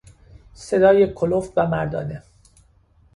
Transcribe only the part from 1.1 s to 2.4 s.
کلفت و مردانه